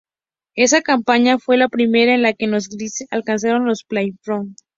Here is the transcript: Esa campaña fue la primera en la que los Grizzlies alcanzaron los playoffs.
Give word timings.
Esa 0.55 0.81
campaña 0.81 1.37
fue 1.37 1.57
la 1.57 1.67
primera 1.69 2.15
en 2.15 2.23
la 2.23 2.33
que 2.33 2.47
los 2.47 2.69
Grizzlies 2.69 3.07
alcanzaron 3.11 3.67
los 3.67 3.83
playoffs. 3.83 4.55